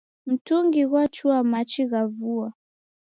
[0.27, 2.47] Mtungi ghwachua machi gha vua